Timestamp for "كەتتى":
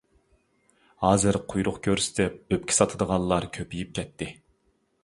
4.01-4.35